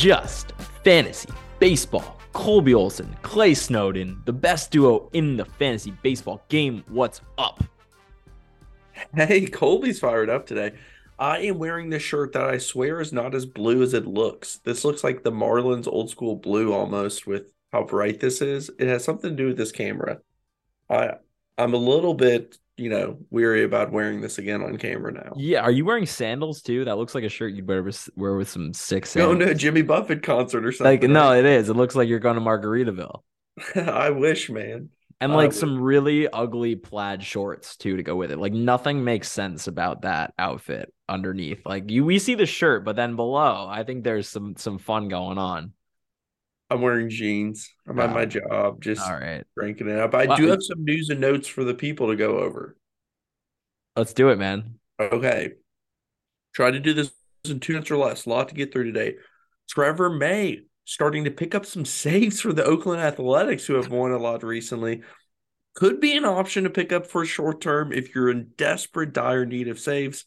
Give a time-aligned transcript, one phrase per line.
[0.00, 0.52] Just
[0.82, 2.18] fantasy baseball.
[2.32, 6.82] Colby Olson, Clay Snowden, the best duo in the fantasy baseball game.
[6.88, 7.62] What's up?
[9.14, 10.72] Hey, Colby's fired up today.
[11.18, 14.60] I am wearing this shirt that I swear is not as blue as it looks.
[14.64, 18.70] This looks like the Marlins old school blue almost with how bright this is.
[18.78, 20.20] It has something to do with this camera.
[20.88, 21.14] I
[21.58, 25.34] I'm a little bit you know, weary about wearing this again on camera now.
[25.36, 26.86] Yeah, are you wearing sandals too?
[26.86, 29.36] That looks like a shirt you'd wear with, wear with some sick sandals.
[29.36, 30.86] Going to a Jimmy Buffett concert or something.
[30.90, 31.10] Like, right?
[31.10, 31.68] no, it is.
[31.68, 33.20] It looks like you're going to Margaritaville.
[33.74, 34.88] I wish, man.
[35.22, 38.38] And like some really ugly plaid shorts too to go with it.
[38.38, 41.66] Like nothing makes sense about that outfit underneath.
[41.66, 45.08] Like you, we see the shirt, but then below, I think there's some some fun
[45.08, 45.72] going on.
[46.70, 47.68] I'm wearing jeans.
[47.86, 50.14] I'm at my job, just all right, cranking it up.
[50.14, 52.76] I do have some news and notes for the people to go over.
[53.96, 54.76] Let's do it, man.
[54.98, 55.52] Okay.
[56.54, 57.10] Try to do this
[57.44, 58.24] in two minutes or less.
[58.24, 59.16] A lot to get through today.
[59.68, 64.10] Trevor May starting to pick up some saves for the Oakland Athletics, who have won
[64.10, 65.02] a lot recently.
[65.76, 69.46] Could be an option to pick up for short term if you're in desperate, dire
[69.46, 70.24] need of saves.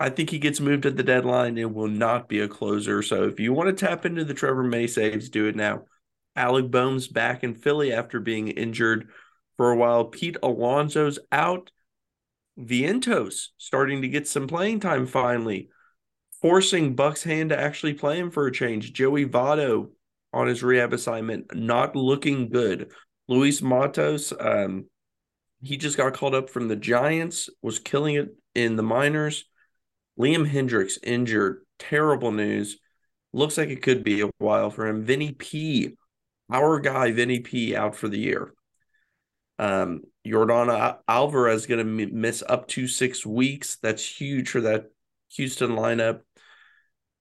[0.00, 3.02] I think he gets moved at the deadline and will not be a closer.
[3.02, 5.82] So if you want to tap into the Trevor May saves, do it now.
[6.34, 9.10] Alec Bohm's back in Philly after being injured
[9.58, 10.06] for a while.
[10.06, 11.70] Pete Alonso's out.
[12.58, 15.68] Vientos starting to get some playing time finally,
[16.44, 18.92] forcing Buck's hand to actually play him for a change.
[18.92, 19.88] Joey Votto
[20.30, 22.92] on his rehab assignment, not looking good.
[23.28, 24.84] Luis Matos, um,
[25.62, 29.46] he just got called up from the Giants, was killing it in the minors.
[30.20, 31.64] Liam Hendriks injured.
[31.78, 32.76] Terrible news.
[33.32, 35.02] Looks like it could be a while for him.
[35.02, 35.96] Vinny P,
[36.52, 38.52] our guy, Vinny P, out for the year.
[39.58, 43.78] Um, Yordan Alvarez going to miss up to six weeks.
[43.82, 44.90] That's huge for that
[45.30, 46.20] Houston lineup.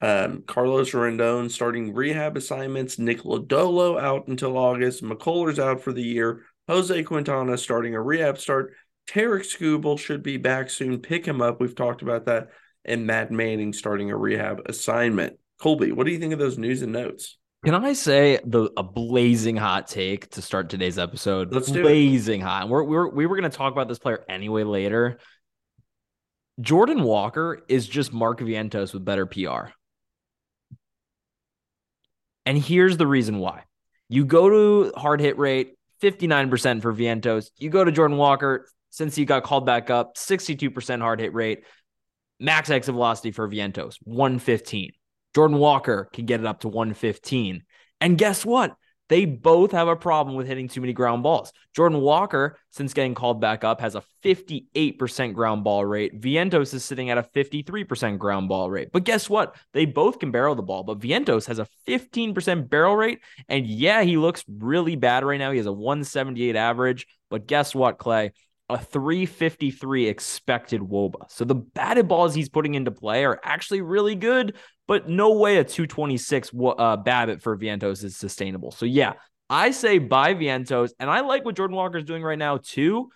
[0.04, 3.00] Um, Carlos Rodon starting rehab assignments.
[3.00, 5.02] Nick Lodolo out until August.
[5.02, 6.44] McCullers out for the year.
[6.68, 8.74] Jose Quintana starting a rehab start.
[9.08, 11.00] Tarik Skubal should be back soon.
[11.00, 11.62] Pick him up.
[11.62, 12.50] We've talked about that
[12.84, 15.40] and Matt Manning starting a rehab assignment.
[15.62, 17.38] Colby, what do you think of those news and notes?
[17.64, 21.54] Can I say the a blazing hot take to start today's episode?
[21.54, 22.44] Let's do blazing it.
[22.44, 22.68] hot.
[22.68, 25.20] We're, we're we were going to talk about this player anyway later.
[26.60, 29.72] Jordan Walker is just Mark Vientos with better PR.
[32.46, 33.64] And here's the reason why.
[34.10, 37.50] You go to hard hit rate, 59% for Vientos.
[37.58, 41.64] You go to Jordan Walker, since he got called back up, 62% hard hit rate.
[42.40, 44.92] Max exit velocity for Vientos, 115.
[45.34, 47.64] Jordan Walker can get it up to 115.
[48.02, 48.76] And guess what?
[49.14, 51.54] They both have a problem with hitting too many ground balls.
[51.76, 56.20] Jordan Walker, since getting called back up, has a 58% ground ball rate.
[56.20, 58.90] Vientos is sitting at a 53% ground ball rate.
[58.92, 59.56] But guess what?
[59.72, 63.20] They both can barrel the ball, but Vientos has a 15% barrel rate.
[63.48, 65.52] And yeah, he looks really bad right now.
[65.52, 67.06] He has a 178 average.
[67.30, 68.32] But guess what, Clay?
[68.70, 71.30] a 353 expected woba.
[71.30, 74.56] So the batted balls he's putting into play are actually really good,
[74.88, 78.72] but no way a 226 uh, BABIP for Vientos is sustainable.
[78.72, 79.14] So yeah,
[79.50, 83.10] I say buy Vientos, and I like what Jordan Walker is doing right now too.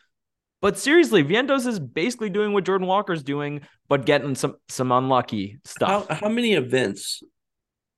[0.62, 5.60] But seriously, Vientos is basically doing what Jordan Walker's doing, but getting some some unlucky
[5.66, 6.08] stuff.
[6.10, 7.22] How, how many events,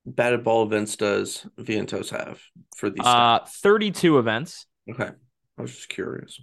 [0.05, 2.41] batted ball events, does Vientos have
[2.75, 3.05] for these?
[3.05, 4.65] Uh, 32 events.
[4.91, 5.09] Okay,
[5.57, 6.41] I was just curious.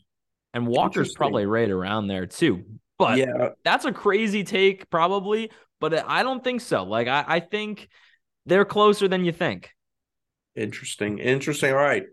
[0.55, 2.65] And Walker's probably right around there too.
[2.99, 5.51] But yeah, that's a crazy take, probably.
[5.81, 6.85] But I don't think so.
[6.85, 7.89] Like I, I think
[8.47, 9.71] they're closer than you think.
[10.55, 11.19] Interesting.
[11.19, 11.71] Interesting.
[11.71, 12.05] All right.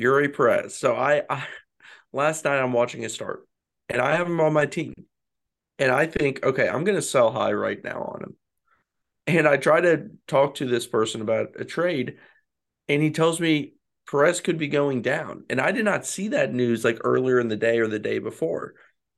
[0.00, 0.76] Eury Perez.
[0.76, 1.46] So I, I
[2.12, 3.46] last night I'm watching his start
[3.88, 4.94] and I have him on my team.
[5.78, 8.36] And I think, okay, I'm gonna sell high right now on him.
[9.26, 12.18] And I try to talk to this person about a trade,
[12.88, 13.74] and he tells me
[14.08, 15.44] Perez could be going down.
[15.48, 18.18] And I did not see that news like earlier in the day or the day
[18.18, 18.74] before.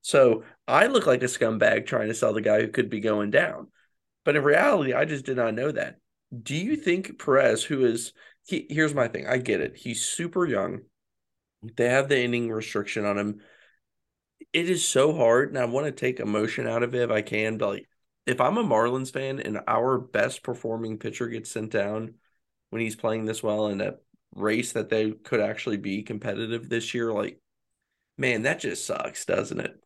[0.06, 3.32] So I look like a scumbag trying to sell the guy who could be going
[3.32, 3.72] down.
[4.24, 5.96] But in reality, I just did not know that.
[6.44, 8.12] Do you think Perez, who is,
[8.46, 9.76] he, here's my thing, I get it.
[9.76, 10.82] He's super young.
[11.76, 13.40] They have the inning restriction on him.
[14.52, 17.22] It is so hard, and I want to take emotion out of it if I
[17.22, 17.58] can.
[17.58, 17.88] But like,
[18.26, 22.14] if I'm a Marlins fan and our best performing pitcher gets sent down
[22.70, 23.94] when he's playing this well in a
[24.36, 27.40] race that they could actually be competitive this year, like,
[28.16, 29.80] man, that just sucks, doesn't it?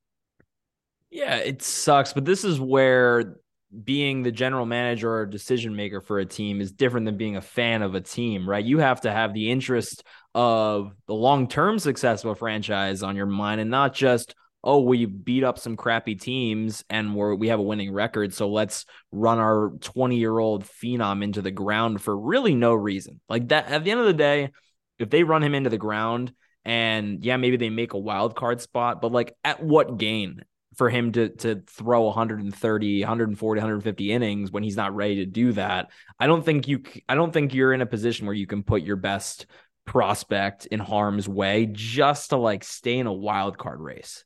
[1.11, 3.37] Yeah, it sucks, but this is where
[3.85, 7.41] being the general manager or decision maker for a team is different than being a
[7.41, 8.65] fan of a team, right?
[8.65, 10.05] You have to have the interest
[10.35, 14.81] of the long term success of a franchise on your mind and not just, oh,
[14.83, 18.33] we beat up some crappy teams and we're, we have a winning record.
[18.35, 23.21] So let's run our 20 year old phenom into the ground for really no reason.
[23.29, 24.51] Like that, at the end of the day,
[24.99, 26.33] if they run him into the ground
[26.65, 30.43] and yeah, maybe they make a wild card spot, but like at what gain?
[30.81, 35.53] For him to to throw 130 140 150 innings when he's not ready to do
[35.53, 38.63] that i don't think you i don't think you're in a position where you can
[38.63, 39.45] put your best
[39.85, 44.25] prospect in harm's way just to like stay in a wild card race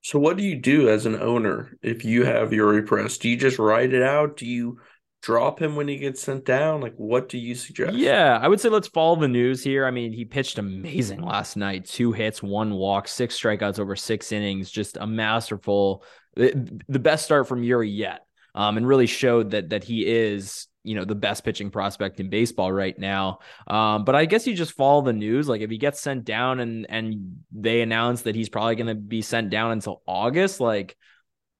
[0.00, 3.18] so what do you do as an owner if you have your Perez?
[3.18, 4.38] Do you just write it out?
[4.38, 4.78] Do you
[5.22, 6.80] drop him when he gets sent down?
[6.80, 7.94] Like, what do you suggest?
[7.94, 9.86] Yeah, I would say let's follow the news here.
[9.86, 14.32] I mean, he pitched amazing last night two hits, one walk, six strikeouts over six
[14.32, 18.26] innings, just a masterful, the best start from Eury yet.
[18.52, 22.30] Um, and really showed that that he is you know the best pitching prospect in
[22.30, 23.40] baseball right now.
[23.66, 25.48] Um, but I guess you just follow the news.
[25.48, 28.94] Like if he gets sent down and and they announce that he's probably going to
[28.94, 30.96] be sent down until August, like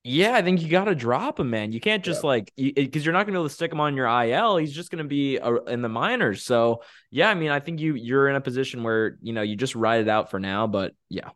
[0.02, 1.73] yeah, I think you got to drop him, man.
[1.73, 2.29] You can't just yeah.
[2.29, 4.56] like because you, are not going to be able to stick him on your IL.
[4.56, 6.43] He's just going to be a, in the minors.
[6.43, 9.56] So yeah, I mean, I think you you're in a position where you know you
[9.56, 10.67] just ride it out for now.
[10.67, 11.31] But yeah,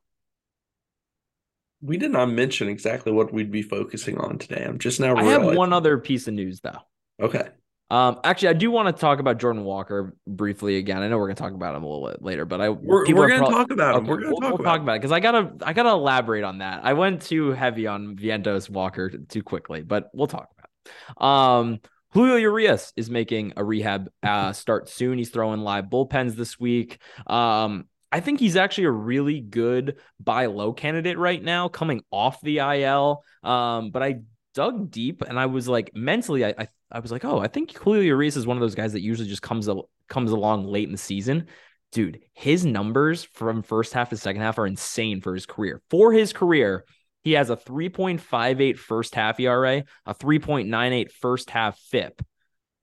[1.82, 4.64] we did not mention exactly what we'd be focusing on today.
[4.66, 5.14] I'm just now.
[5.14, 6.78] I have one other piece of news though.
[7.20, 7.48] Okay.
[7.90, 11.02] Um, actually, I do want to talk about Jordan Walker briefly again.
[11.02, 13.28] I know we're gonna talk about him a little bit later, but I we're, we're
[13.28, 14.06] gonna probably, talk about him.
[14.06, 16.44] we're gonna we'll, talk, we'll about talk about it because I gotta I gotta elaborate
[16.44, 16.80] on that.
[16.82, 21.22] I went too heavy on Vientos Walker too quickly, but we'll talk about it.
[21.22, 21.80] Um,
[22.14, 25.18] Julio Urias is making a rehab uh, start soon.
[25.18, 26.98] He's throwing live bullpens this week.
[27.26, 32.40] Um, I think he's actually a really good buy low candidate right now, coming off
[32.40, 33.24] the IL.
[33.42, 34.20] Um, but I
[34.54, 37.76] dug deep and I was like mentally, I, I I was like, oh, I think
[37.76, 39.68] Julio Urias is one of those guys that usually just comes
[40.08, 41.48] comes along late in the season.
[41.92, 45.80] Dude, his numbers from first half to second half are insane for his career.
[45.90, 46.84] For his career,
[47.22, 52.22] he has a 3.58 first half ERA, a 3.98 first half FIP.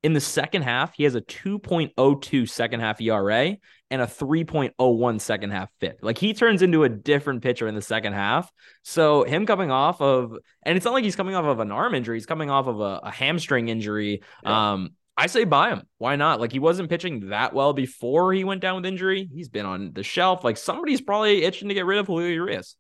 [0.04, 3.56] In the second half, he has a 2.02 second half ERA
[3.92, 6.00] and a 3.01 second half FIP.
[6.02, 8.52] Like he turns into a different pitcher in the second half.
[8.84, 11.94] So him coming off of, and it's not like he's coming off of an arm
[11.94, 14.24] injury, he's coming off of a, a hamstring injury.
[14.44, 14.72] Yeah.
[14.72, 15.84] Um, I say buy him.
[15.98, 16.40] Why not?
[16.40, 19.30] Like he wasn't pitching that well before he went down with injury.
[19.32, 20.44] He's been on the shelf.
[20.44, 22.76] Like somebody's probably itching to get rid of Julio Urias.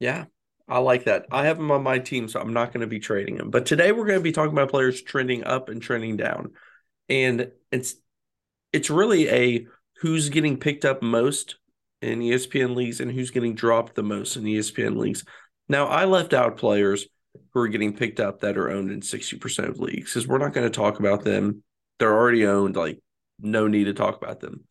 [0.00, 0.24] Yeah,
[0.68, 1.26] I like that.
[1.30, 3.50] I have him on my team, so I'm not going to be trading him.
[3.50, 6.52] But today we're going to be talking about players trending up and trending down.
[7.08, 7.94] And it's
[8.72, 9.66] it's really a
[10.00, 11.56] who's getting picked up most
[12.02, 15.24] in ESPN leagues and who's getting dropped the most in ESPN leagues.
[15.68, 17.06] Now, I left out players
[17.52, 20.52] who are getting picked up that are owned in 60% of leagues because we're not
[20.52, 21.62] going to talk about them.
[21.98, 23.00] They're already owned, like,
[23.40, 24.64] no need to talk about them.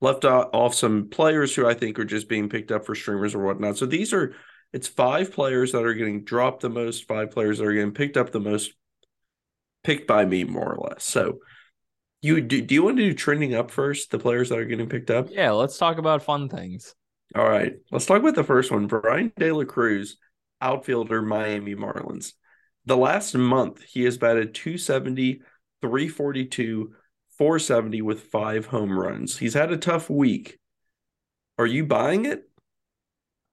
[0.00, 3.44] Left off some players who I think are just being picked up for streamers or
[3.44, 3.76] whatnot.
[3.76, 4.34] So these are
[4.72, 8.16] it's five players that are getting dropped the most, five players that are getting picked
[8.16, 8.72] up the most,
[9.84, 11.04] picked by me more or less.
[11.04, 11.38] So
[12.22, 14.88] you do, do you want to do trending up first, the players that are getting
[14.88, 15.28] picked up?
[15.30, 16.94] Yeah, let's talk about fun things.
[17.34, 17.74] All right.
[17.90, 18.86] Let's talk about the first one.
[18.86, 20.16] Bryan De La Cruz,
[20.60, 22.32] outfielder, Miami Marlins.
[22.84, 25.40] The last month, he has batted 270,
[25.80, 26.92] 342,
[27.38, 29.38] 470 with five home runs.
[29.38, 30.58] He's had a tough week.
[31.58, 32.48] Are you buying it?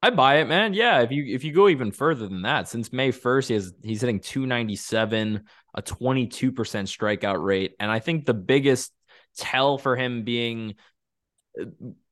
[0.01, 0.73] I buy it, man.
[0.73, 3.73] Yeah, if you if you go even further than that, since May 1st, he has
[3.83, 5.43] he's hitting 297,
[5.75, 7.75] a 22% strikeout rate.
[7.79, 8.93] And I think the biggest
[9.35, 10.75] tell for him being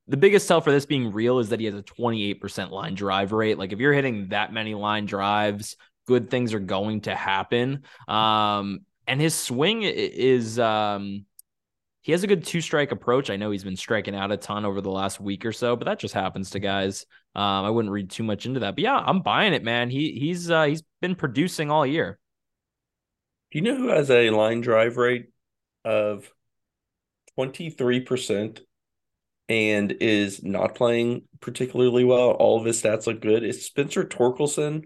[0.08, 3.32] the biggest tell for this being real is that he has a 28% line drive
[3.32, 3.58] rate.
[3.58, 5.78] Like if you're hitting that many line drives,
[6.08, 7.84] good things are going to happen.
[8.08, 11.26] Um, and his swing is um
[12.08, 13.30] he has a good two strike approach.
[13.30, 15.84] I know he's been striking out a ton over the last week or so, but
[15.88, 17.06] that just happens to guys.
[17.36, 18.76] Um, I wouldn't read too much into that.
[18.76, 19.90] But yeah, I'm buying it, man.
[19.90, 22.18] He he's uh, he's been producing all year.
[23.52, 25.26] Do you know who has a line drive rate
[25.84, 26.32] of
[27.38, 28.62] 23%
[29.50, 32.30] and is not playing particularly well?
[32.30, 33.44] All of his stats look good.
[33.44, 34.86] Is Spencer Torkelson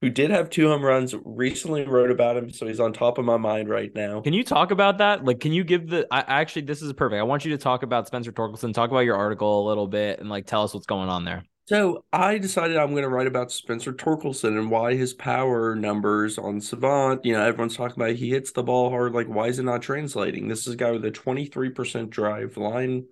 [0.00, 3.24] who did have two home runs, recently wrote about him, so he's on top of
[3.24, 4.20] my mind right now.
[4.20, 5.24] Can you talk about that?
[5.24, 6.06] Like, can you give the?
[6.10, 7.20] I actually, this is perfect.
[7.20, 8.72] I want you to talk about Spencer Torkelson.
[8.72, 11.44] Talk about your article a little bit, and like tell us what's going on there.
[11.66, 16.36] So I decided I'm going to write about Spencer Torkelson and why his power numbers
[16.36, 17.24] on Savant.
[17.24, 19.12] You know, everyone's talking about he hits the ball hard.
[19.12, 20.48] Like, why is it not translating?
[20.48, 23.04] This is a guy with a 23% drive line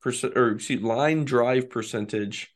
[0.00, 2.54] percent or excuse line drive percentage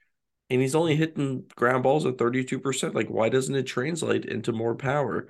[0.51, 2.95] and he's only hitting ground balls at 32%.
[2.95, 5.29] Like, why doesn't it translate into more power?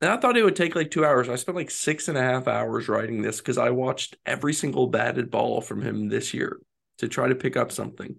[0.00, 1.28] And I thought it would take like two hours.
[1.28, 4.88] I spent like six and a half hours writing this because I watched every single
[4.88, 6.58] batted ball from him this year
[6.98, 8.16] to try to pick up something.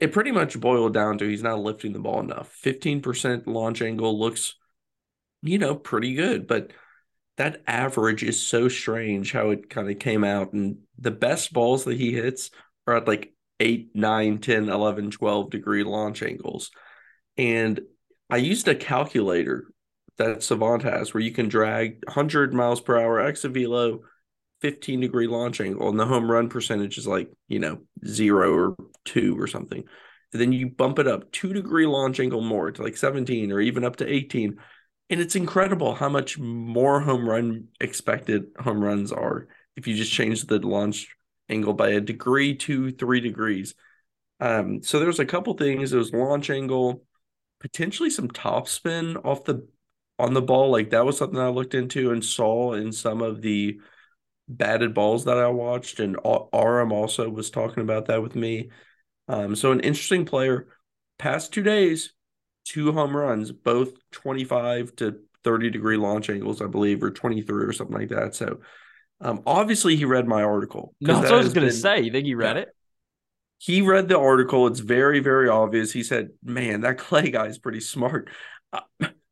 [0.00, 2.56] It pretty much boiled down to he's not lifting the ball enough.
[2.64, 4.54] 15% launch angle looks,
[5.42, 6.72] you know, pretty good, but
[7.36, 10.52] that average is so strange how it kind of came out.
[10.52, 12.50] And the best balls that he hits
[12.86, 13.32] are at like
[13.62, 16.72] 8, 9, 10, 11, 12 degree launch angles.
[17.36, 17.80] And
[18.28, 19.66] I used a calculator
[20.18, 24.00] that Savant has where you can drag 100 miles per hour exit velo,
[24.62, 28.76] 15 degree launch angle, and the home run percentage is like, you know, zero or
[29.04, 29.84] two or something.
[30.32, 33.60] And then you bump it up two degree launch angle more to like 17 or
[33.60, 34.56] even up to 18.
[35.10, 40.12] And it's incredible how much more home run expected home runs are if you just
[40.12, 41.08] change the launch
[41.52, 43.74] angle by a degree to three degrees.
[44.40, 45.90] Um, so there's a couple things.
[45.90, 47.04] There was launch angle,
[47.60, 49.68] potentially some top spin off the
[50.18, 50.70] on the ball.
[50.70, 53.80] Like that was something I looked into and saw in some of the
[54.48, 56.00] batted balls that I watched.
[56.00, 56.16] And
[56.52, 58.70] Aram also was talking about that with me.
[59.28, 60.68] Um, so an interesting player.
[61.18, 62.12] Past two days,
[62.64, 67.72] two home runs, both 25 to 30 degree launch angles, I believe, or 23 or
[67.72, 68.34] something like that.
[68.34, 68.60] So
[69.22, 70.94] um, obviously he read my article.
[71.00, 72.00] No, that's what I was going to say.
[72.00, 72.62] You think he read yeah.
[72.62, 72.68] it?
[73.58, 74.66] He read the article.
[74.66, 75.92] It's very, very obvious.
[75.92, 78.28] He said, "Man, that Clay guy is pretty smart."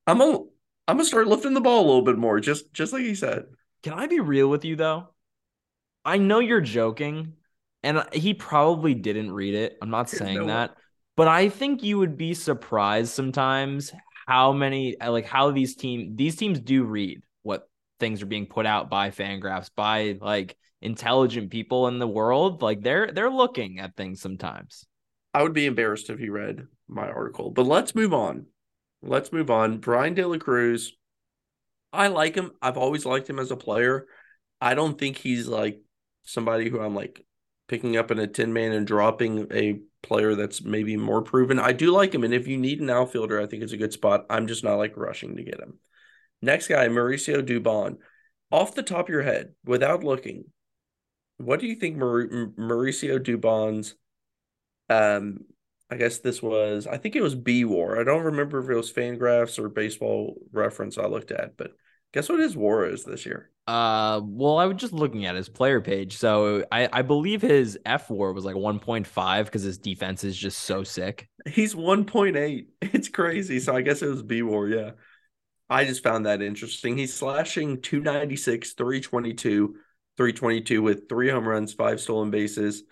[0.06, 0.38] I'm a,
[0.86, 3.44] I'm gonna start lifting the ball a little bit more, just just like he said.
[3.82, 5.08] Can I be real with you though?
[6.04, 7.32] I know you're joking,
[7.82, 9.76] and he probably didn't read it.
[9.82, 10.76] I'm not saying no that,
[11.16, 13.92] but I think you would be surprised sometimes
[14.28, 17.22] how many like how these team these teams do read
[18.00, 22.62] things are being put out by Fangraphs by like intelligent people in the world.
[22.62, 24.86] Like they're they're looking at things sometimes.
[25.32, 28.46] I would be embarrassed if he read my article, but let's move on
[29.02, 29.78] let's move on.
[29.78, 30.92] Bryan De La Cruz,
[31.92, 32.52] I like him.
[32.60, 34.06] I've always liked him as a player.
[34.60, 35.80] I don't think he's like
[36.24, 37.24] somebody who I'm like
[37.68, 41.58] picking up in a 10 man and dropping a player that's maybe more proven.
[41.58, 42.24] I do like him.
[42.24, 44.26] And if you need an outfielder, I think it's a good spot.
[44.28, 45.78] I'm just not like rushing to get him.
[46.42, 47.96] Next guy, Mauricio Dubon.
[48.50, 50.44] Off the top of your head, without looking,
[51.36, 53.94] what do you think Mauricio Dubon's
[54.88, 55.44] um,
[55.90, 58.00] I guess this was I think it was B War.
[58.00, 61.72] I don't remember if it was Fangraphs or Baseball Reference I looked at, but
[62.12, 63.50] guess what his WAR is this year?
[63.66, 67.78] Uh, well, I was just looking at his player page, so I I believe his
[67.84, 71.28] F WAR was like 1.5 because his defense is just so sick.
[71.46, 72.66] He's 1.8.
[72.82, 73.60] It's crazy.
[73.60, 74.68] So I guess it was B War.
[74.68, 74.92] Yeah,
[75.70, 76.98] I just found that interesting.
[76.98, 79.76] He's slashing 296, 322,
[80.16, 82.82] 322 with three home runs, five stolen bases.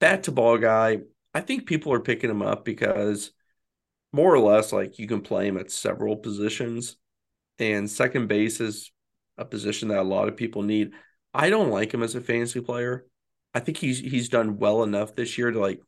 [0.00, 0.98] Bat to ball guy.
[1.32, 3.30] I think people are picking him up because
[4.12, 6.96] more or less like you can play him at several positions
[7.58, 8.90] and second base is
[9.38, 10.92] a position that a lot of people need.
[11.32, 13.06] I don't like him as a fantasy player.
[13.54, 15.80] I think he's he's done well enough this year to like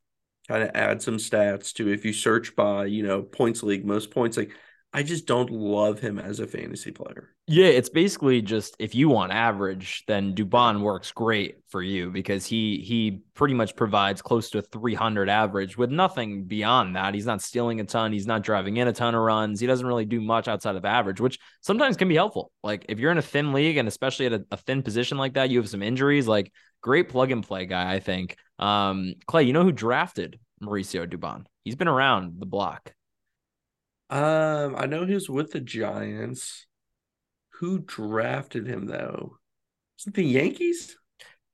[0.47, 4.11] kind of add some stats to if you search by, you know, points league, most
[4.11, 4.53] points like
[4.93, 7.29] I just don't love him as a fantasy player.
[7.47, 12.47] Yeah, it's basically just if you want average, then Dubon works great for you because
[12.47, 17.13] he he pretty much provides close to a 300 average with nothing beyond that.
[17.13, 19.61] He's not stealing a ton, he's not driving in a ton of runs.
[19.61, 22.51] He doesn't really do much outside of average, which sometimes can be helpful.
[22.63, 25.35] Like if you're in a thin league and especially at a, a thin position like
[25.35, 28.37] that, you have some injuries, like great plug and play guy, I think.
[28.59, 31.45] Um, Clay, you know who drafted Mauricio Dubon?
[31.65, 32.95] He's been around the block.
[34.11, 36.67] Um, I know he was with the Giants.
[37.61, 39.39] Who drafted him though?
[39.97, 40.97] Was it the Yankees?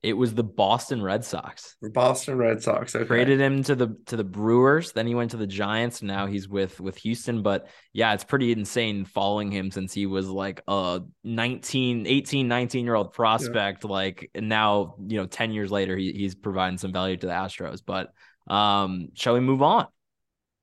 [0.05, 1.77] It was the Boston Red Sox.
[1.81, 2.95] Boston Red Sox.
[2.95, 3.07] Okay.
[3.07, 4.93] Traded him to the to the Brewers.
[4.93, 6.03] Then he went to the Giants.
[6.03, 7.43] Now he's with with Houston.
[7.43, 12.85] But yeah, it's pretty insane following him since he was like a 19, 18, 19
[12.85, 13.85] year old prospect.
[13.85, 13.91] Yeah.
[13.91, 17.81] Like now, you know, 10 years later, he, he's providing some value to the Astros.
[17.85, 18.13] But
[18.47, 19.87] um, shall we move on?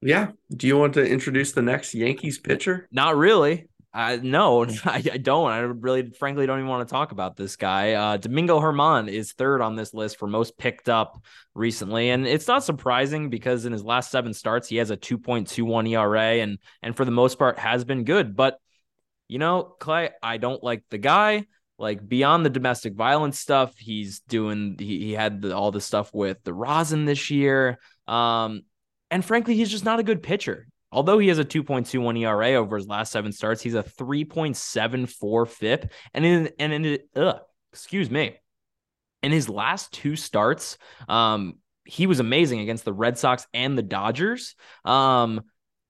[0.02, 0.32] Yeah.
[0.50, 2.88] Do you want to introduce the next Yankees pitcher?
[2.92, 3.68] Not really.
[3.94, 5.52] Uh, no, I, I, don't.
[5.52, 7.94] I really, frankly, don't even want to talk about this guy.
[7.94, 12.48] Uh, Domingo German is third on this list for most picked up recently, and it's
[12.48, 16.96] not surprising because in his last seven starts, he has a 2.21 ERA, and and
[16.96, 18.36] for the most part has been good.
[18.36, 18.58] But
[19.28, 21.46] you know, Clay, I don't like the guy.
[21.78, 24.76] Like beyond the domestic violence stuff, he's doing.
[24.80, 27.80] He, he had the, all the stuff with the rosin this year.
[28.08, 28.62] Um,
[29.12, 30.68] and frankly, he's just not a good pitcher.
[30.92, 35.92] Although he has a 2.21 ERA over his last seven starts, he's a 3.74 FIP.
[36.14, 37.40] And in and in ugh,
[37.72, 38.38] excuse me.
[39.24, 40.78] In his last two starts,
[41.08, 44.56] um, he was amazing against the Red Sox and the Dodgers.
[44.84, 45.42] Um,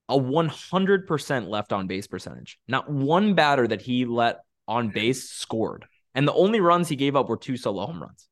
[0.10, 2.60] a 100% left on base percentage.
[2.68, 5.86] Not one batter that he let on base scored.
[6.14, 8.28] And the only runs he gave up were two solo home runs.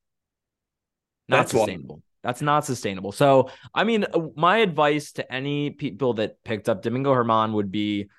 [1.29, 1.96] Not That's sustainable.
[1.96, 2.03] One.
[2.24, 3.12] That's not sustainable.
[3.12, 7.72] So, I mean, uh, my advice to any people that picked up Domingo German would
[7.72, 8.10] be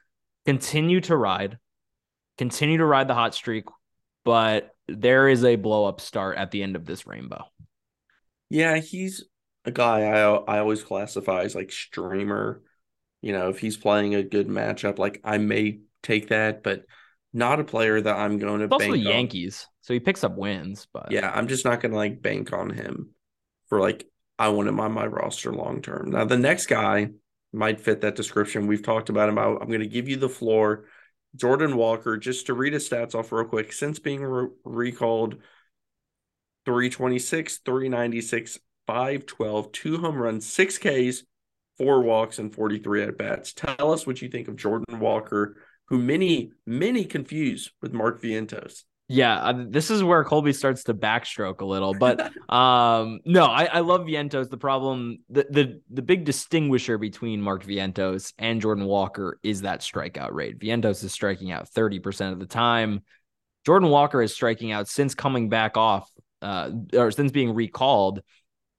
[0.46, 1.58] continue to ride,
[2.38, 3.64] continue to ride the hot streak,
[4.24, 7.44] but there is a blow up start at the end of this rainbow.
[8.48, 9.24] Yeah, he's
[9.64, 12.62] a guy I I always classify as like streamer.
[13.20, 16.84] You know, if he's playing a good matchup, like I may take that, but
[17.34, 19.74] not a player that I'm going to it's bank also Yankees, on.
[19.82, 20.88] so he picks up wins.
[20.90, 23.10] But yeah, I'm just not going to like bank on him
[23.70, 24.06] for like
[24.38, 26.10] I want him on my roster long term.
[26.10, 27.08] Now the next guy
[27.52, 28.66] might fit that description.
[28.66, 29.38] We've talked about him.
[29.38, 30.84] I, am going to give you the floor.
[31.34, 35.36] Jordan Walker, just to read his stats off real quick, since being re- recalled,
[36.66, 41.24] 326, 396, 512, two home runs, six Ks,
[41.78, 43.52] four walks, and 43 at bats.
[43.52, 45.56] Tell us what you think of Jordan Walker
[45.90, 48.84] who many, many confuse with Mark Vientos.
[49.12, 53.64] Yeah, uh, this is where Colby starts to backstroke a little, but um, no, I,
[53.64, 54.48] I love Vientos.
[54.48, 59.80] The problem, the, the the big distinguisher between Mark Vientos and Jordan Walker is that
[59.80, 60.60] strikeout rate.
[60.60, 63.02] Vientos is striking out thirty percent of the time.
[63.66, 66.08] Jordan Walker is striking out since coming back off,
[66.40, 68.22] uh, or since being recalled.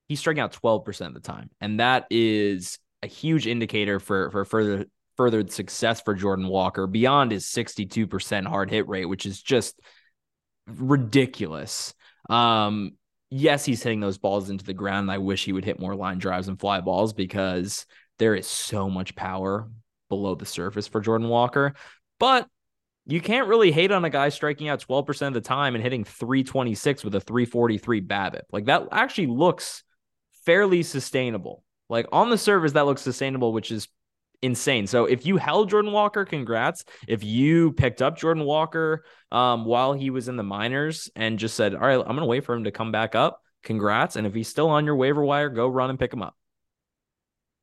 [0.08, 4.32] He's striking out twelve percent of the time, and that is a huge indicator for
[4.32, 4.86] for further
[5.18, 9.80] furthered success for Jordan Walker beyond his 62% hard hit rate, which is just
[10.78, 11.94] ridiculous.
[12.30, 12.94] Um,
[13.30, 15.12] yes, he's hitting those balls into the ground.
[15.12, 17.86] I wish he would hit more line drives and fly balls because
[18.20, 19.70] there is so much power
[20.10, 21.74] below the surface for Jordan Walker.
[22.20, 22.48] But
[23.08, 26.04] you can't really hate on a guy striking out 12% of the time and hitting
[26.04, 28.42] 326 with a 343 BABIP.
[28.52, 29.84] Like that actually looks
[30.46, 31.64] fairly sustainable.
[31.90, 33.88] Like on the surface, that looks sustainable, which is
[34.42, 34.88] insane.
[34.88, 36.84] So if you held Jordan Walker, congrats.
[37.08, 41.56] If you picked up Jordan Walker um, while he was in the minors and just
[41.56, 44.16] said, all right, I'm going to wait for him to come back up, congrats.
[44.16, 46.36] And if he's still on your waiver wire, go run and pick him up.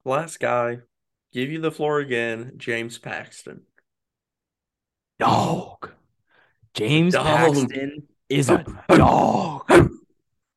[0.04, 0.78] Last guy,
[1.32, 3.62] give you the floor again, James Paxton.
[5.18, 5.90] Dog.
[6.74, 7.26] James dog.
[7.26, 9.90] Paxton is a dog.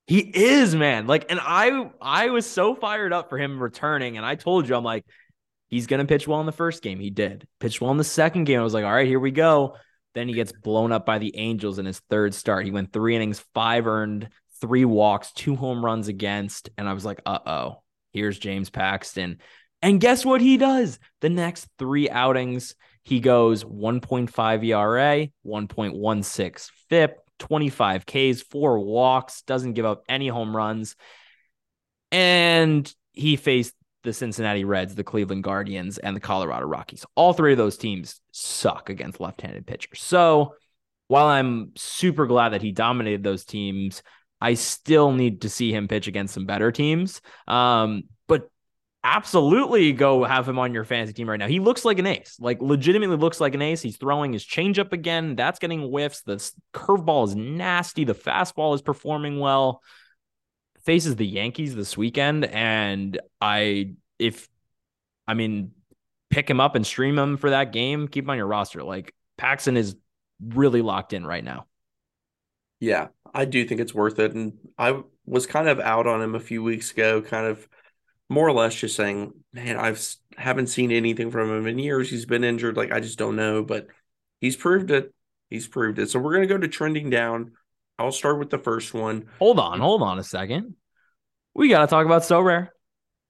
[0.07, 1.07] He is, man.
[1.07, 4.75] Like, and I I was so fired up for him returning, and I told you,
[4.75, 5.05] I'm like,
[5.71, 6.99] he's going to pitch well in the first game.
[6.99, 7.47] He did.
[7.59, 8.59] Pitched well in the second game.
[8.59, 9.77] I was like, all right, here we go.
[10.13, 12.65] Then he gets blown up by the Angels in his third start.
[12.65, 14.29] He went three innings, five earned,
[14.59, 16.69] three walks, two home runs against.
[16.77, 19.39] And I was like, uh oh, here's James Paxton.
[19.81, 20.99] And guess what he does?
[21.21, 29.73] The next three outings, he goes 1.5 ERA, 1.16 FIP, 25 Ks, four walks, doesn't
[29.73, 30.95] give up any home runs.
[32.11, 37.05] And he faced the Cincinnati Reds, the Cleveland Guardians, and the Colorado Rockies.
[37.15, 40.01] All three of those teams suck against left handed pitchers.
[40.01, 40.55] So
[41.07, 44.01] while I'm super glad that he dominated those teams,
[44.39, 47.21] I still need to see him pitch against some better teams.
[47.47, 48.49] Um, but
[49.03, 51.47] absolutely go have him on your fantasy team right now.
[51.47, 53.81] He looks like an ace, like legitimately looks like an ace.
[53.81, 55.35] He's throwing his changeup again.
[55.35, 56.21] That's getting whiffs.
[56.21, 56.37] The
[56.73, 58.03] curveball is nasty.
[58.03, 59.81] The fastball is performing well
[60.83, 64.47] faces the Yankees this weekend, and I if
[65.27, 65.71] I mean
[66.29, 68.83] pick him up and stream him for that game, keep him on your roster.
[68.83, 69.95] Like Paxton is
[70.39, 71.65] really locked in right now.
[72.79, 74.33] Yeah, I do think it's worth it.
[74.33, 77.67] And I was kind of out on him a few weeks ago, kind of
[78.27, 80.03] more or less just saying, man, I've
[80.37, 82.09] haven't seen anything from him in years.
[82.09, 82.77] He's been injured.
[82.77, 83.87] Like, I just don't know, but
[84.39, 85.13] he's proved it.
[85.49, 86.09] He's proved it.
[86.09, 87.51] So we're to go to trending down.
[88.01, 89.25] I'll start with the first one.
[89.39, 90.75] Hold on, hold on a second.
[91.53, 92.69] We got to talk about Sorare.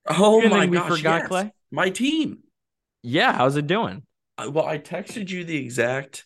[0.08, 1.28] Oh my we gosh, forgot yes.
[1.28, 1.54] Clay.
[1.72, 2.40] My team.
[3.04, 4.04] Yeah, how's it doing?
[4.50, 6.26] well, I texted you the exact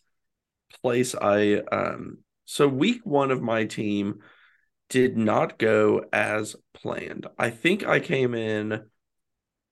[0.81, 4.19] place I um so week 1 of my team
[4.89, 7.27] did not go as planned.
[7.37, 8.83] I think I came in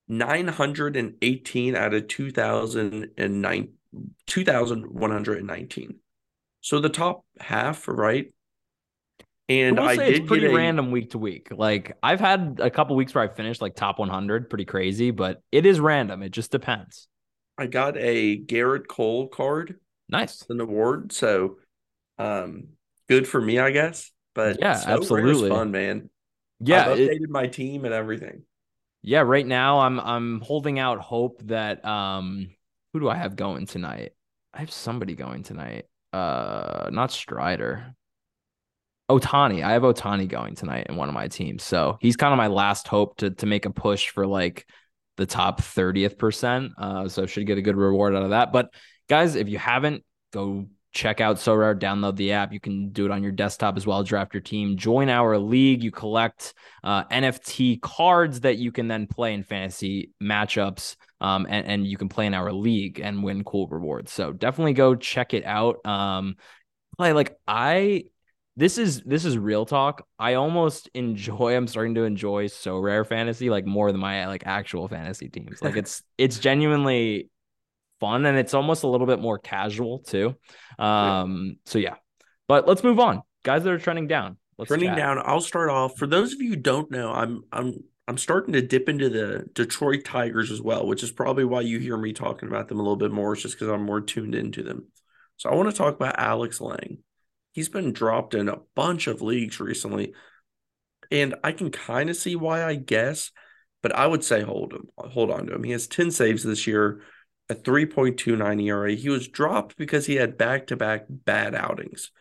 [0.07, 3.73] 918 out of 2009
[4.25, 5.95] 2119.
[6.61, 8.32] So the top half, right?
[9.49, 11.49] And I, I it's pretty a, random week to week.
[11.51, 15.41] Like I've had a couple weeks where I finished like top 100, pretty crazy, but
[15.51, 16.23] it is random.
[16.23, 17.07] It just depends.
[17.57, 19.79] I got a Gerrit Cole card.
[20.09, 20.45] Nice.
[20.49, 21.11] An award.
[21.11, 21.57] So
[22.17, 22.69] um
[23.09, 24.11] good for me, I guess.
[24.33, 26.09] But yeah, so absolutely fun, man.
[26.59, 28.43] Yeah, I've updated it, my team and everything.
[29.01, 32.49] Yeah, right now I'm I'm holding out hope that um
[32.93, 34.13] who do I have going tonight?
[34.53, 35.85] I have somebody going tonight.
[36.13, 37.95] Uh not Strider.
[39.09, 39.63] Ohtani.
[39.63, 41.63] I have Ohtani going tonight in one of my teams.
[41.63, 44.65] So he's kind of my last hope to to make a push for like
[45.17, 46.71] the top 30th percent.
[46.77, 48.51] Uh, so should get a good reward out of that.
[48.51, 48.73] But
[49.09, 52.53] guys, if you haven't, go check out Sorare, download the app.
[52.53, 54.03] You can do it on your desktop as well.
[54.03, 55.83] Draft your team, join our league.
[55.83, 60.95] You collect uh, NFT cards that you can then play in fantasy matchups.
[61.19, 64.11] Um, and, and you can play in our league and win cool rewards.
[64.11, 65.85] So definitely go check it out.
[65.85, 66.35] Um,
[66.97, 68.05] play like I
[68.55, 70.05] this is this is real talk.
[70.19, 71.55] I almost enjoy.
[71.55, 75.61] I'm starting to enjoy Sorare fantasy like more than my like actual fantasy teams.
[75.61, 77.29] Like it's it's genuinely
[77.99, 80.35] fun and it's almost a little bit more casual too.
[80.77, 81.95] Um, so yeah,
[82.47, 84.37] but let's move on, guys that are trending down.
[84.57, 84.97] Let's trending chat.
[84.97, 85.21] down.
[85.23, 85.97] I'll start off.
[85.97, 87.73] For those of you who don't know, I'm I'm
[88.07, 91.79] I'm starting to dip into the Detroit Tigers as well, which is probably why you
[91.79, 93.33] hear me talking about them a little bit more.
[93.33, 94.89] It's just because I'm more tuned into them.
[95.37, 96.99] So I want to talk about Alex Lange.
[97.53, 100.13] He's been dropped in a bunch of leagues recently,
[101.09, 102.63] and I can kind of see why.
[102.63, 103.31] I guess,
[103.81, 105.63] but I would say hold him, hold on to him.
[105.63, 107.01] He has ten saves this year,
[107.49, 108.93] a 3.29 ERA.
[108.93, 112.11] He was dropped because he had back to back bad outings.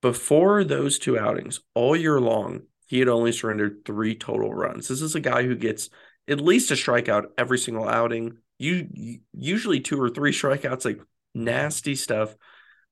[0.00, 4.88] Before those two outings, all year long, he had only surrendered three total runs.
[4.88, 5.88] This is a guy who gets
[6.28, 8.36] at least a strikeout every single outing.
[8.58, 11.00] You usually two or three strikeouts, like
[11.34, 12.34] nasty stuff.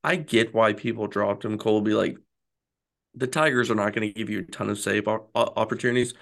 [0.03, 1.59] I get why people dropped him.
[1.59, 2.17] Cole be like,
[3.15, 6.15] the Tigers are not going to give you a ton of save opportunities,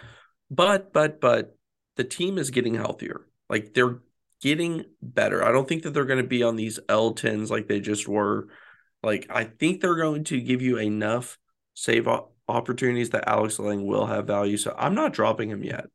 [0.50, 1.56] but but but
[1.96, 3.26] the team is getting healthier.
[3.48, 4.00] Like they're
[4.40, 5.44] getting better.
[5.44, 8.48] I don't think that they're going to be on these L10s like they just were.
[9.02, 11.38] Like, I think they're going to give you enough
[11.74, 12.08] save
[12.48, 14.56] opportunities that Alex Lange will have value.
[14.56, 15.86] So I'm not dropping him yet.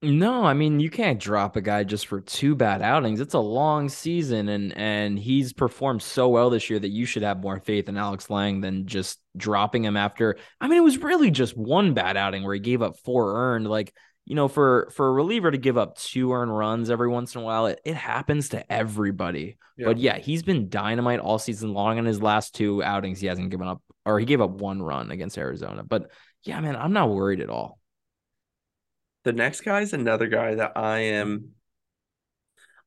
[0.00, 3.20] No, I mean you can't drop a guy just for two bad outings.
[3.20, 7.24] It's a long season and and he's performed so well this year that you should
[7.24, 10.36] have more faith in Alex Lange than just dropping him after.
[10.60, 13.66] I mean, it was really just one bad outing where he gave up four earned.
[13.66, 13.92] Like
[14.24, 17.40] you know, for for a reliever to give up two earned runs every once in
[17.40, 19.56] a while, it, it happens to everybody.
[19.76, 19.86] Yeah.
[19.86, 21.98] But yeah, he's been dynamite all season long.
[21.98, 25.10] In his last two outings, he hasn't given up, or he gave up one run
[25.10, 25.82] against Arizona.
[25.82, 26.10] But
[26.44, 27.78] yeah, man, I'm not worried at all.
[29.24, 31.50] The next guy is another guy that I am.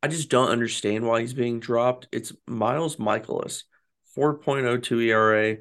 [0.03, 2.07] I just don't understand why he's being dropped.
[2.11, 3.63] It's Miles Mikolas,
[4.17, 5.57] 4.02 ERA.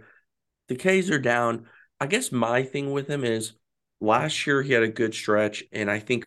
[0.69, 1.67] The K's are down.
[2.01, 3.53] I guess my thing with him is
[4.01, 6.25] Last year, he had a good stretch, and I think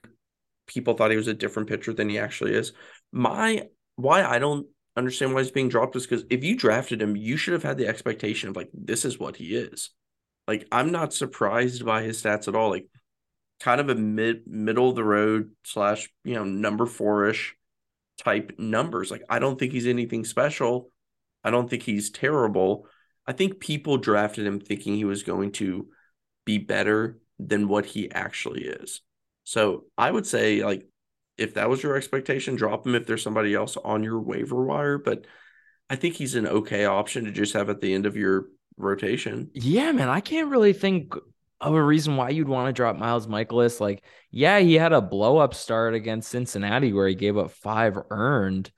[0.68, 2.72] people thought he was a different pitcher than he actually is.
[3.12, 7.16] My why I don't understand why he's being dropped is because if you drafted him,
[7.16, 9.90] you should have had the expectation of like this is what he is.
[10.48, 12.70] Like I'm not surprised by his stats at all.
[12.70, 12.88] Like
[13.64, 17.56] kind of a mid middle of the road slash you know number four ish
[18.22, 19.10] type numbers.
[19.10, 20.92] Like I don't think he's anything special.
[21.46, 22.88] I don't think he's terrible.
[23.26, 25.88] I think people drafted him thinking he was going to
[26.46, 29.02] be better than what he actually is.
[29.46, 30.86] So I would say, like,
[31.38, 34.98] if that was your expectation, drop him if there's somebody else on your waiver wire.
[34.98, 35.26] But
[35.90, 38.48] I think he's an okay option to just have at the end of your
[38.78, 39.52] rotation.
[39.54, 40.10] Yeah, man.
[40.10, 41.14] I can't really think
[41.64, 43.80] of a reason why you'd want to drop Miles Mikolas.
[43.80, 47.98] Like, yeah, he had a blow up start against Cincinnati where he gave up five
[48.10, 48.72] earned.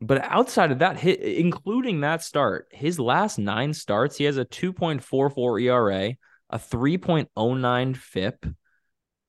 [0.00, 4.44] But outside of that, hit, including that start, his last nine starts, he has a
[4.44, 6.14] 2.44 ERA,
[6.50, 8.46] a 3.09 FIP.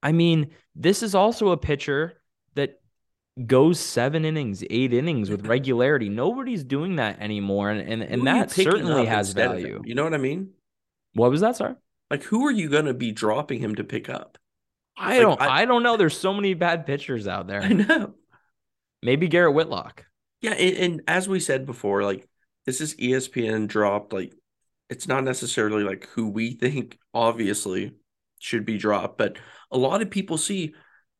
[0.04, 2.22] I mean, this is also a pitcher
[2.56, 2.82] that
[3.46, 6.10] goes seven innings, eight innings with regularity.
[6.10, 7.72] Nobody's doing that anymore.
[7.72, 9.82] And and, and that certainly has value.
[9.84, 10.52] You know what I mean?
[11.14, 11.76] What was that, sorry?
[12.10, 14.38] Like who are you gonna be dropping him to pick up?
[14.98, 15.98] I like, don't I, I don't know.
[15.98, 17.62] There's so many bad pitchers out there.
[17.62, 18.16] I know.
[19.02, 20.06] Maybe Garrett Whitlock.
[20.42, 22.28] Yeah, and, and as we said before, like
[22.66, 24.34] this is ESPN dropped like
[24.90, 27.94] it's not necessarily like who we think obviously
[28.40, 29.38] should be dropped, but
[29.72, 30.74] a lot of people see,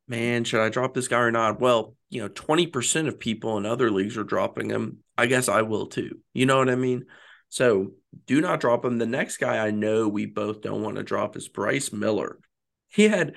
[0.08, 1.60] man, should I drop this guy or not?
[1.60, 4.98] Well, you know, 20% of people in other leagues are dropping him.
[5.16, 6.18] I guess I will too.
[6.34, 7.04] You know what I mean?
[7.50, 7.92] So
[8.26, 8.98] do not drop him.
[8.98, 12.38] The next guy I know we both don't want to drop is Bryce Miller.
[12.88, 13.34] He had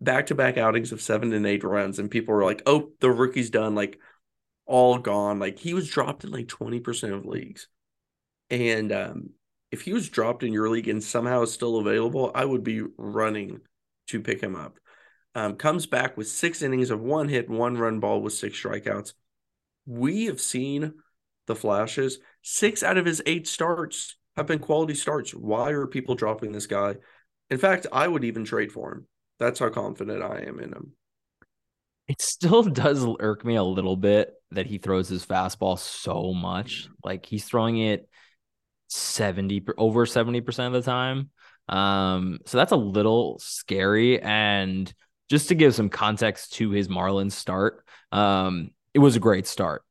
[0.00, 3.10] back to back outings of seven and eight runs, and people were like, oh, the
[3.10, 3.98] rookie's done, like
[4.66, 5.38] all gone.
[5.38, 7.68] Like he was dropped in like 20% of leagues.
[8.50, 9.30] And um,
[9.72, 12.82] if he was dropped in your league and somehow is still available, I would be
[12.96, 13.60] running
[14.08, 14.78] to pick him up.
[15.34, 19.12] Um, comes back with six innings of one hit, one run ball with six strikeouts.
[19.86, 20.94] We have seen
[21.46, 22.18] the flashes.
[22.48, 25.32] Six out of his eight starts have been quality starts.
[25.32, 26.94] Why are people dropping this guy?
[27.50, 29.06] In fact, I would even trade for him.
[29.40, 30.92] That's how confident I am in him.
[32.06, 36.88] It still does irk me a little bit that he throws his fastball so much.
[37.02, 38.08] Like he's throwing it
[38.90, 41.30] 70 over 70% of the time.
[41.68, 44.22] Um, so that's a little scary.
[44.22, 44.94] And
[45.28, 49.82] just to give some context to his Marlins start, um, it was a great start.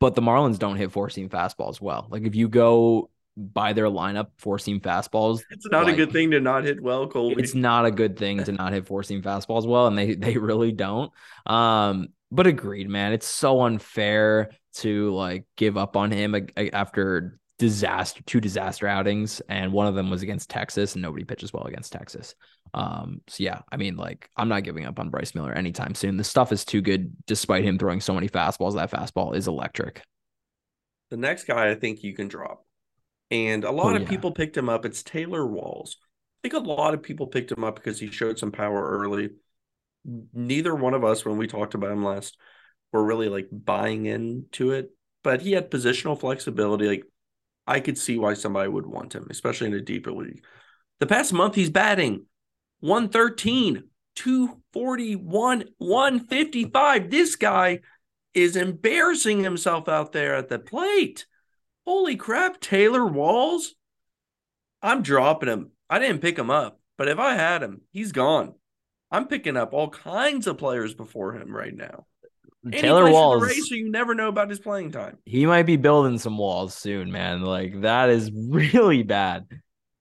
[0.00, 2.06] But the Marlins don't hit four seam fastballs well.
[2.10, 5.42] Like if you go by their lineup, four seam fastballs.
[5.50, 7.40] It's not like, a good thing to not hit well, Colby.
[7.42, 10.36] It's not a good thing to not hit four seam fastballs well, and they they
[10.36, 11.12] really don't.
[11.46, 13.12] Um, but agreed, man.
[13.12, 19.72] It's so unfair to like give up on him after disaster, two disaster outings, and
[19.72, 22.34] one of them was against Texas, and nobody pitches well against Texas.
[22.74, 26.16] Um, so yeah, I mean, like I'm not giving up on Bryce Miller anytime soon.
[26.16, 28.74] The stuff is too good, despite him throwing so many fastballs.
[28.74, 30.02] That fastball is electric.
[31.10, 32.64] The next guy I think you can drop,
[33.30, 34.08] and a lot Oh, of yeah.
[34.08, 34.84] people picked him up.
[34.86, 35.98] It's Taylor Walls.
[36.44, 39.30] I think a lot of people picked him up because he showed some power early.
[40.32, 42.38] Neither one of us, when we talked about him last,
[42.92, 44.90] were really like buying into it.
[45.24, 46.88] But he had positional flexibility.
[46.88, 47.04] Like
[47.68, 50.42] I could see why somebody would want him, especially in a deeper league.
[51.00, 52.24] The past month, he's batting
[52.80, 53.84] 113,
[54.16, 57.10] 241, 155.
[57.10, 57.80] This guy
[58.32, 61.26] is embarrassing himself out there at the plate.
[61.86, 63.74] Holy crap, Taylor Walls.
[64.80, 65.72] I'm dropping him.
[65.90, 68.54] I didn't pick him up, but if I had him, he's gone.
[69.10, 72.06] I'm picking up all kinds of players before him right now.
[72.72, 75.18] Taylor Walls, Rays, so you never know about his playing time.
[75.24, 77.42] he might be building some walls soon, man.
[77.42, 79.46] Like that is really bad.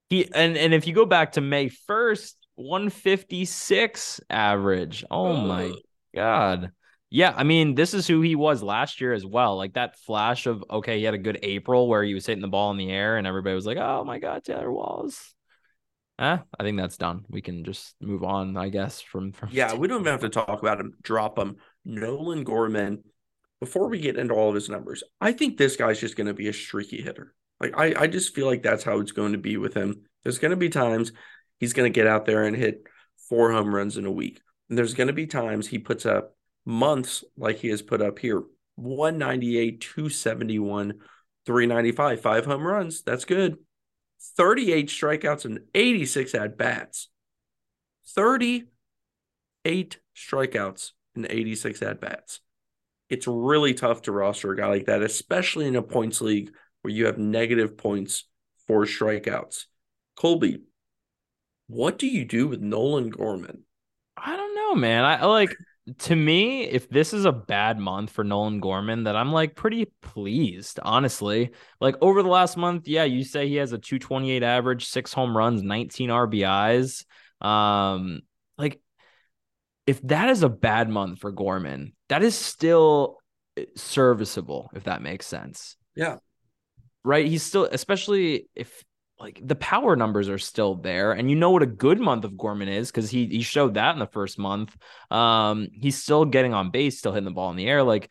[0.10, 5.04] He and and if you go back to May 1st, 156 average.
[5.12, 5.74] Oh my
[6.16, 6.72] god.
[7.10, 9.56] Yeah, I mean, this is who he was last year as well.
[9.56, 12.48] Like that flash of okay, he had a good April where he was hitting the
[12.50, 15.34] ball in the air and everybody was like, "Oh my god, Taylor Walls."
[16.20, 17.26] Eh, I think that's done.
[17.30, 20.30] We can just move on, I guess, from from Yeah, we don't even have to
[20.30, 20.96] talk about him.
[21.02, 21.58] Drop him.
[21.88, 23.04] Nolan Gorman.
[23.60, 26.34] Before we get into all of his numbers, I think this guy's just going to
[26.34, 27.34] be a streaky hitter.
[27.60, 30.04] Like I, I just feel like that's how it's going to be with him.
[30.24, 31.12] There's going to be times
[31.60, 32.84] he's going to get out there and hit
[33.30, 34.42] four home runs in a week.
[34.70, 38.20] And there's going to be times he puts up months like he has put up
[38.20, 38.44] here
[38.76, 41.00] 198, 271,
[41.46, 43.02] 395, five home runs.
[43.02, 43.58] That's good.
[44.36, 47.08] 38 strikeouts and 86 at bats.
[48.06, 52.40] 38 strikeouts and 86 at bats.
[53.10, 56.52] It's really tough to roster a guy like that, especially in a points league
[56.82, 58.26] where you have negative points
[58.68, 59.66] for strikeouts.
[60.16, 60.62] Colby,
[61.68, 63.64] what do you do with Nolan Gorman?
[64.18, 65.06] I don't know, man.
[65.06, 65.56] I like
[66.00, 69.86] to me, if this is a bad month for Nolan Gorman, that I'm like pretty
[70.02, 71.52] pleased, honestly.
[71.80, 75.36] Like over the last month, yeah, you say he has a 228 average, six home
[75.36, 77.06] runs, 19 RBIs.
[77.42, 78.22] Um,
[79.88, 83.18] if that is a bad month for Gorman, that is still
[83.58, 85.78] eh, serviceable, if that makes sense.
[85.96, 86.18] Yeah.
[87.04, 87.26] Right.
[87.28, 88.84] He's still, especially if
[89.20, 92.38] like the power numbers are still there and you know what a good month of
[92.38, 94.76] Gorman is because he he showed that in the first month.
[95.10, 97.82] Um he's still getting on base, still hitting the ball in the air.
[97.82, 98.10] Like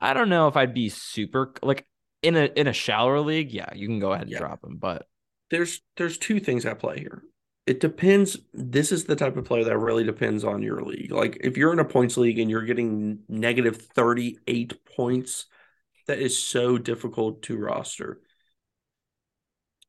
[0.00, 1.86] I don't know if I'd be super like
[2.22, 4.38] in a in a shallower league, yeah, you can go ahead and Yeah.
[4.38, 5.06] drop him, but
[5.50, 7.22] There's there's two things at play here.
[7.68, 8.38] It depends.
[8.54, 11.12] This is the type of player that really depends on your league.
[11.12, 15.44] Like if you're in a points league and you're getting negative 38 points,
[16.06, 18.22] that is so difficult to roster.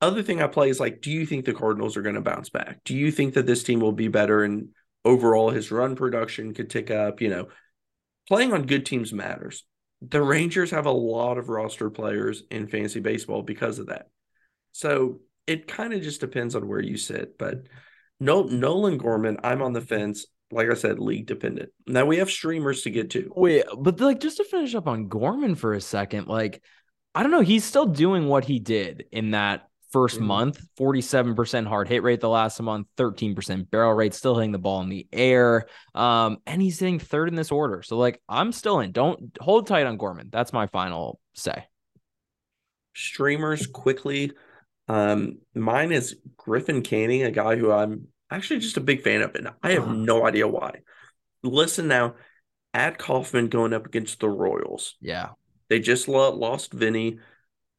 [0.01, 2.49] Other thing I play is like, do you think the Cardinals are going to bounce
[2.49, 2.83] back?
[2.83, 6.69] Do you think that this team will be better and overall his run production could
[6.69, 7.21] tick up?
[7.21, 7.47] You know,
[8.27, 9.63] playing on good teams matters.
[10.01, 14.09] The Rangers have a lot of roster players in fantasy baseball because of that.
[14.73, 17.37] So it kind of just depends on where you sit.
[17.37, 17.67] But
[18.19, 20.25] no, Nolan Gorman, I'm on the fence.
[20.51, 21.69] Like I said, league dependent.
[21.85, 23.31] Now we have streamers to get to.
[23.35, 26.61] wait, but like just to finish up on Gorman for a second, like
[27.13, 30.25] I don't know, he's still doing what he did in that 1st Mhm.
[30.25, 34.81] month 47% hard hit rate the last month 13% barrel rate still hitting the ball
[34.81, 38.81] in the air um and he's hitting third in this order so like i'm still
[38.81, 41.65] in don't hold tight on gorman that's my final say
[42.95, 44.31] Streamers quickly.
[44.89, 49.35] Um, mine is Griffin Canning, a guy who I'm actually just a big fan of,
[49.35, 49.93] and I have Uh-huh.
[49.93, 50.81] no idea why.
[51.43, 52.15] Listen now,
[52.73, 54.95] at Kauffman going up against the Royals.
[54.99, 55.29] yeah
[55.69, 57.19] They just lost Vinny.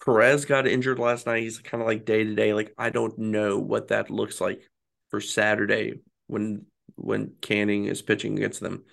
[0.04, 1.42] Perez got injured last night.
[1.42, 2.54] He's kind of like day to day.
[2.54, 4.62] Like I don't know what that looks like
[5.10, 6.64] for Saturday when
[6.96, 8.84] when Canning is pitching against them.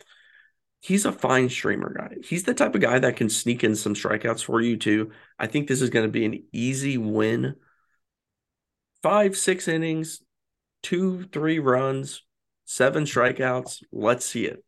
[0.82, 2.18] He's a fine streamer guy.
[2.24, 5.12] He's the type of guy that can sneak in some strikeouts for you too.
[5.40, 7.56] I think this is going to be an easy win.
[9.08, 10.22] Five, six innings,
[10.84, 12.24] two, three runs,
[12.66, 13.84] seven strikeouts.
[13.92, 14.64] Let's see it.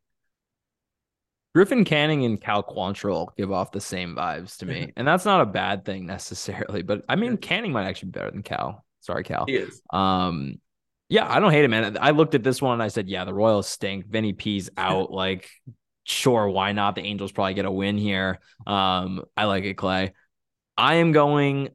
[1.53, 5.41] griffin canning and cal quantrill give off the same vibes to me and that's not
[5.41, 9.23] a bad thing necessarily but i mean canning might actually be better than cal Sorry,
[9.23, 9.45] Cal.
[9.45, 9.81] He is.
[9.91, 10.59] Um,
[11.07, 11.97] yeah, I don't hate it, man.
[11.99, 14.05] I looked at this one and I said, yeah, the Royals stink.
[14.05, 15.11] Vinny P's out.
[15.11, 15.49] like,
[16.03, 16.95] sure, why not?
[16.95, 18.39] The Angels probably get a win here.
[18.67, 20.13] Um, I like it, Clay.
[20.77, 21.69] I am going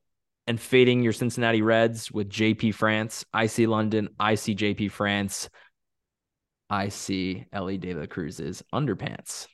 [0.46, 3.24] and fading your Cincinnati Reds with JP France.
[3.32, 4.08] I see London.
[4.18, 5.48] I see JP France.
[6.68, 9.46] I see Elly De La Cruz's underpants.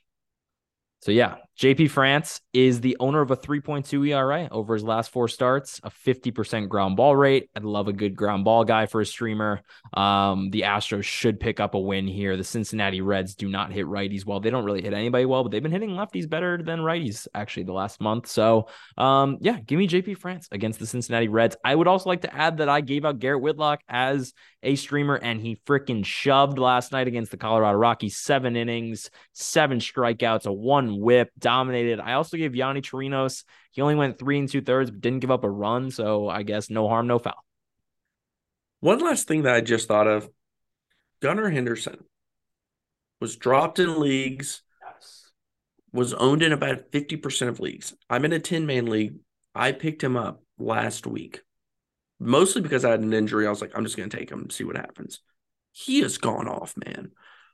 [1.03, 5.29] So yeah, JP France is the owner of a 3.2 ERA over his last four
[5.29, 7.51] starts, a 50% ground ball rate.
[7.55, 9.61] I'd love a good ground ball guy for a streamer.
[9.93, 12.39] Um, the Astros should pick up a win here.
[12.39, 14.41] The Cincinnati Reds do not hit righties well.
[14.41, 17.65] They don't really hit anybody well, but they've been hitting lefties better than righties actually
[17.65, 18.27] the last month.
[18.29, 21.59] So um, yeah, give me JP France against the Cincinnati Reds.
[21.63, 25.17] I would also like to add that I gave out Garrett Whitlock as a streamer,
[25.17, 28.17] and he freaking shoved last night against the Colorado Rockies.
[28.17, 32.01] Seven innings, seven strikeouts, a one WHIP, dominated.
[32.01, 33.45] I also gave Yonny Chirinos.
[33.73, 35.91] He only went three and two thirds, but didn't give up a run.
[35.91, 37.45] So I guess no harm, no foul.
[38.81, 40.29] One last thing that I just thought of
[41.21, 41.99] Gunnar Henderson
[43.21, 45.31] was dropped in leagues, yes.
[45.93, 47.95] was owned in about 50% of leagues.
[48.09, 49.17] I'm in a 10 man league.
[49.55, 51.43] I picked him up last week
[52.21, 53.47] mostly because I had an injury.
[53.47, 55.21] I was like, I'm just going to take him and see what happens.
[55.73, 57.13] He has gone off, man.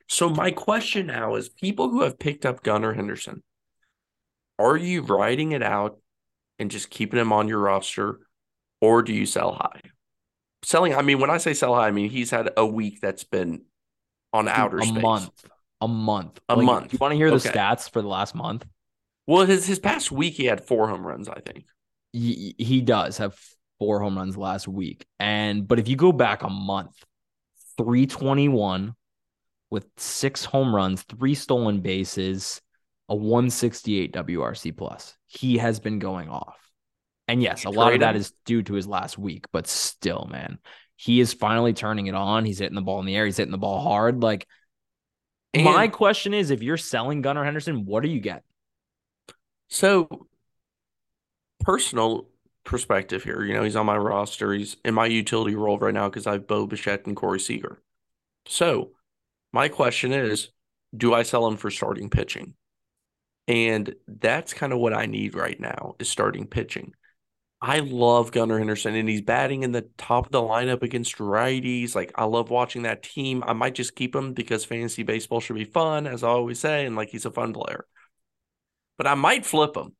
[0.09, 3.43] So my question now is people who have picked up Gunnar Henderson,
[4.59, 5.99] are you riding it out
[6.59, 8.21] and just keeping him on your roster
[8.81, 9.81] or do you sell high?
[10.63, 13.25] Selling, I mean, when I say sell high, I mean he's had a week that's
[13.25, 13.63] been
[14.33, 15.03] on outer a space.
[15.03, 15.49] month.
[15.81, 16.41] A month.
[16.49, 16.93] A like, month.
[16.93, 17.51] You want to hear the okay.
[17.51, 18.67] stats for the last month?
[19.27, 21.67] Well, his his past week he had four home runs, I think.
[22.13, 23.39] He, he does have
[23.79, 25.05] four home runs last week.
[25.19, 26.97] And but if you go back a month,
[27.79, 28.95] 321
[29.71, 32.63] with six home runs, three stolen bases,
[33.09, 35.17] a 168 WRC plus.
[35.27, 36.57] He has been going off.
[37.29, 40.59] And yes, a lot of that is due to his last week, but still, man,
[40.95, 42.45] he is finally turning it on.
[42.45, 43.27] He's hitting the ball in the air.
[43.27, 44.23] He's hitting the ball hard.
[44.23, 44.47] Like,
[45.53, 48.45] and my question is if you're selling Gunnar Henderson, what do you get?
[49.69, 50.29] So,
[51.61, 52.29] personal
[52.67, 53.43] perspective here.
[53.43, 54.53] You know, he's on my roster.
[54.53, 57.81] He's in my utility role right now because I have Bo Bichette and Corey Seager.
[58.47, 58.91] So
[59.53, 60.51] my question is,
[60.97, 62.55] do I sell him for starting pitching?
[63.49, 66.93] And that's kind of what I need right now is starting pitching.
[67.61, 71.95] I love Gunnar Henderson, and he's batting in the top of the lineup against righties.
[71.95, 73.43] Like I love watching that team.
[73.47, 76.87] I might just keep him because fantasy baseball should be fun, as I always say,
[76.87, 77.87] and like he's a fun player.
[78.99, 79.95] But I might flip him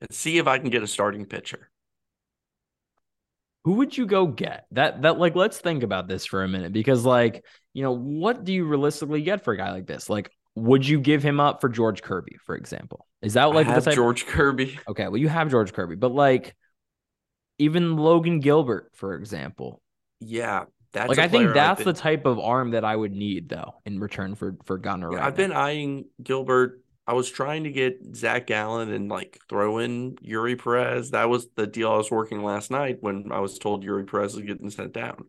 [0.00, 1.70] and see if I can get a starting pitcher
[3.66, 4.64] who would you go get?
[4.70, 8.44] That that like let's think about this for a minute because like, you know, what
[8.44, 10.08] do you realistically get for a guy like this?
[10.08, 13.06] Like would you give him up for George Kirby, for example?
[13.22, 14.78] Is that like I have George Kirby?
[14.88, 16.56] Okay, well you have George Kirby, but like
[17.58, 19.80] even Logan Gilbert, for example.
[20.20, 21.94] Yeah, that's like I think that's been...
[21.94, 25.12] the type of arm that I would need though in return for for Gunnar.
[25.12, 25.44] Yeah, right I've now.
[25.44, 30.60] been eyeing Gilbert I was trying to get Zac Gallen and like throw in Eury
[30.60, 31.12] Perez.
[31.12, 34.34] That was the deal I was working last night when I was told Eury Perez
[34.34, 35.26] was getting sent down.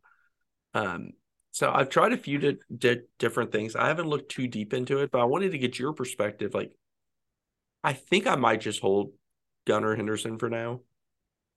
[0.74, 1.12] Um,
[1.58, 3.76] so I've tried a few di- di- different things.
[3.76, 6.54] I haven't looked too deep into it, but I wanted to get your perspective.
[6.54, 6.72] Like,
[7.84, 9.14] I think I might just hold
[9.66, 10.82] Gunnar Henderson for now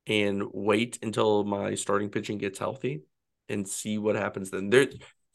[0.06, 3.02] and wait until my starting pitching gets healthy
[3.50, 4.70] and see what happens then.
[4.70, 4.86] There,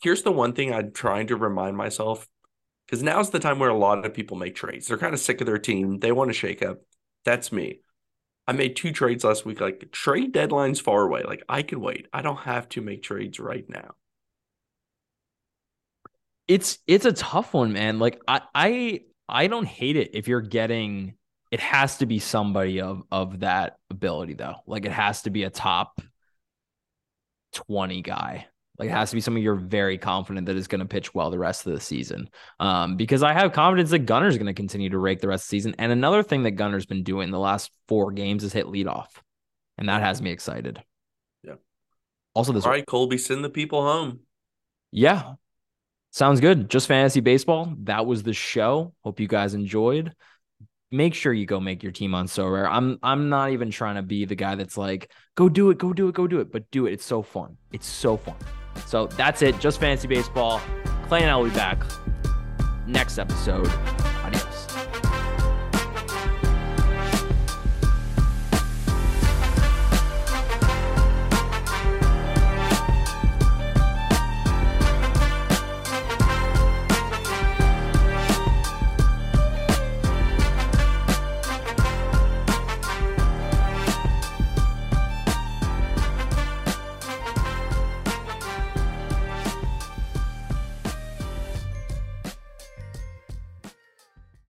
[0.01, 2.27] here's the one thing I'm trying to remind myself
[2.87, 4.87] because now's the time where a lot of people make trades.
[4.87, 5.99] They're kind of sick of their team.
[5.99, 6.79] They want to shake up.
[7.23, 7.81] That's me.
[8.47, 9.61] I made two trades last week.
[9.61, 11.21] Like trade deadline's far away.
[11.21, 12.07] Like I can wait.
[12.11, 13.91] I don't have to make trades right now.
[16.47, 17.99] It's it's a tough one, man.
[17.99, 21.15] Like I I I don't hate it if you're getting
[21.51, 24.55] it has to be somebody of of that ability though.
[24.67, 26.01] Like it has to be a top
[27.53, 30.85] 20 guy like it has to be something you're very confident that is going to
[30.85, 32.29] pitch well the rest of the season.
[32.59, 35.47] Um, because I have confidence that Gunnar's going to continue to rake the rest of
[35.47, 35.75] the season.
[35.79, 39.07] And another thing that Gunnar's been doing in the last four games is hit leadoff.
[39.77, 40.83] And that has me excited.
[41.43, 41.55] Yeah.
[42.33, 44.19] Also, this All right, Colby, send the people home.
[44.91, 45.33] Yeah.
[46.15, 46.69] Sounds good.
[46.69, 47.73] Just fantasy baseball.
[47.83, 48.93] That was the show.
[49.03, 50.13] Hope you guys enjoyed
[50.91, 52.67] make sure you go make your team on Sorare.
[52.69, 55.93] I'm I'm not even trying to be the guy that's like, go do it, go
[55.93, 56.93] do it, go do it, but do it.
[56.93, 57.57] It's so fun.
[57.71, 58.35] It's so fun.
[58.87, 59.59] So that's it.
[59.59, 60.61] Just fantasy baseball.
[61.07, 61.83] Clay and I will be back
[62.87, 63.67] next episode.
[64.23, 64.54] Adios.